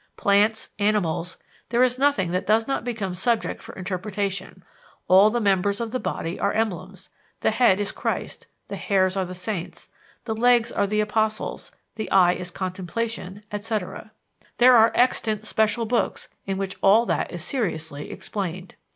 Plants, 0.17 0.69
animals 0.79 1.37
there 1.69 1.83
is 1.83 1.99
nothing 1.99 2.31
that 2.31 2.47
does 2.47 2.67
not 2.67 2.83
become 2.83 3.13
subject 3.13 3.61
for 3.61 3.75
interpretation; 3.75 4.63
all 5.07 5.29
the 5.29 5.39
members 5.39 5.79
of 5.79 5.91
the 5.91 5.99
body 5.99 6.39
are 6.39 6.51
emblems; 6.53 7.11
the 7.41 7.51
head 7.51 7.79
is 7.79 7.91
Christ, 7.91 8.47
the 8.67 8.77
hairs 8.77 9.15
are 9.15 9.25
the 9.25 9.35
saints, 9.35 9.91
the 10.25 10.33
legs 10.33 10.71
are 10.71 10.87
the 10.87 11.01
apostles, 11.01 11.71
the 11.97 12.09
eye 12.09 12.33
is 12.33 12.49
contemplation, 12.49 13.43
etc. 13.51 14.11
There 14.57 14.75
are 14.75 14.91
extant 14.95 15.45
special 15.45 15.85
books 15.85 16.29
in 16.47 16.57
which 16.57 16.77
all 16.81 17.05
that 17.05 17.31
is 17.31 17.43
seriously 17.43 18.09
explained. 18.09 18.73